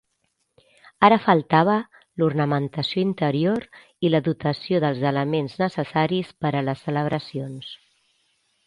Ara 1.07 1.19
faltava 1.25 1.75
l'ornamentació 2.21 3.03
interior 3.09 3.69
i 4.09 4.11
la 4.15 4.23
dotació 4.31 4.81
dels 4.87 5.07
elements 5.13 5.63
necessaris 5.65 6.35
per 6.45 6.55
a 6.63 6.67
les 6.71 6.87
celebracions. 6.89 7.75